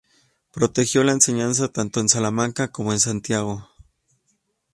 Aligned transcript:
Protegió 0.51 1.03
la 1.03 1.11
enseñanza 1.11 1.67
tanto 1.67 1.99
en 1.99 2.09
Salamanca 2.09 2.71
como 2.71 2.91
en 2.91 2.99
Santiago. 2.99 3.69